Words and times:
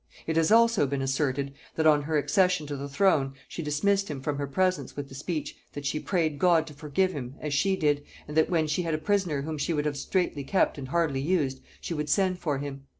It 0.25 0.35
has 0.35 0.51
also 0.51 0.87
been 0.87 1.03
asserted, 1.03 1.53
that 1.75 1.85
on 1.85 2.01
her 2.01 2.17
accession 2.17 2.65
to 2.65 2.75
the 2.75 2.89
throne 2.89 3.35
she 3.47 3.61
dismissed 3.61 4.09
him 4.09 4.19
from 4.19 4.39
her 4.39 4.47
presence 4.47 4.95
with 4.95 5.09
the 5.09 5.13
speech, 5.13 5.55
that 5.73 5.85
she 5.85 5.99
prayed 5.99 6.39
God 6.39 6.65
to 6.65 6.73
forgive 6.73 7.11
him, 7.13 7.35
as 7.39 7.53
she 7.53 7.75
did, 7.75 8.03
and 8.27 8.35
that 8.35 8.49
when 8.49 8.65
she 8.65 8.81
had 8.81 8.95
a 8.95 8.97
prisoner 8.97 9.43
whom 9.43 9.59
she 9.59 9.73
would 9.73 9.85
have 9.85 9.95
straitly 9.97 10.43
kept 10.43 10.79
and 10.79 10.87
hardly 10.87 11.21
used, 11.21 11.61
she 11.81 11.93
would 11.93 12.09
send 12.09 12.39
for 12.39 12.57
him. 12.57 12.87